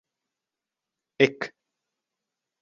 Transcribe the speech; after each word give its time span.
Ek! 1.25 1.51